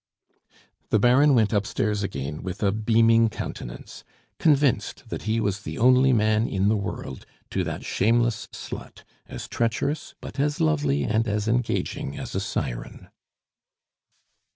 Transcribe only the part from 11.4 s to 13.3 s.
engaging as a siren.